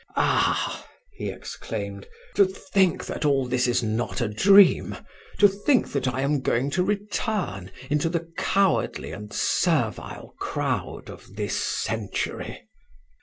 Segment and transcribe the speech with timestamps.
[0.15, 4.97] "Ah!" he exclaimed, "To think that all this is not a dream,
[5.37, 11.35] to think that I am going to return into the cowardly and servile crowd of
[11.35, 12.63] this century!"